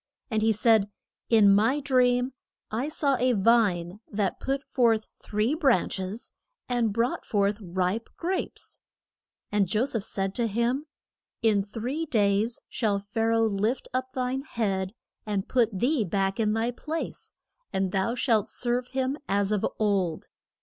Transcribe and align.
And 0.31 0.41
he 0.41 0.51
said, 0.51 0.89
In 1.29 1.53
my 1.53 1.79
dream 1.79 2.33
I 2.71 2.89
saw 2.89 3.17
a 3.17 3.33
vine, 3.33 3.99
that 4.11 4.39
put 4.39 4.63
forth 4.63 5.05
three 5.21 5.53
branch 5.53 5.99
es 5.99 6.33
and 6.67 6.91
brought 6.91 7.23
forth 7.23 7.59
ripe 7.61 8.09
grapes. 8.17 8.79
And 9.51 9.67
Jo 9.67 9.85
seph 9.85 10.01
said 10.03 10.33
to 10.33 10.47
him, 10.47 10.87
In 11.43 11.61
three 11.61 12.07
days 12.07 12.61
shall 12.67 12.97
Pha 12.97 13.21
ra 13.27 13.37
oh 13.37 13.43
lift 13.45 13.89
up 13.93 14.13
thine 14.13 14.41
head, 14.41 14.95
and 15.27 15.47
put 15.47 15.69
thee 15.71 16.03
back 16.03 16.39
in 16.39 16.53
thy 16.53 16.71
place, 16.71 17.33
and 17.71 17.91
thou 17.91 18.15
shalt 18.15 18.49
serve 18.49 18.87
him 18.87 19.19
as 19.29 19.51
of 19.51 19.63
old. 19.77 20.25